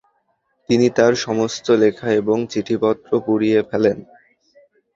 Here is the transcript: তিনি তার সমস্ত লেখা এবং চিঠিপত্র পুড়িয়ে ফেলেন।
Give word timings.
তিনি 0.69 0.87
তার 0.89 1.13
সমস্ত 1.25 1.65
লেখা 1.83 2.07
এবং 2.21 2.37
চিঠিপত্র 2.51 3.11
পুড়িয়ে 3.25 3.59
ফেলেন। 3.69 3.97